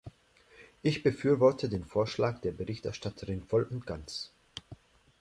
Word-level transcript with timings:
Ich 0.81 1.03
befürworte 1.03 1.69
den 1.69 1.85
Vorschlag 1.85 2.39
der 2.39 2.53
Berichterstatterin 2.53 3.43
voll 3.43 3.67
und 3.69 3.85
ganz. 3.85 4.31